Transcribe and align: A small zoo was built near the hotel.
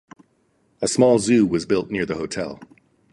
A 0.81 0.87
small 0.87 1.19
zoo 1.19 1.45
was 1.45 1.67
built 1.67 1.91
near 1.91 2.07
the 2.07 2.15
hotel. 2.15 2.59